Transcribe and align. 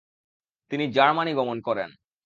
তিনি 0.71 0.85
জার্মানি 0.91 1.31
গমন 1.33 1.57
করেন। 1.61 1.89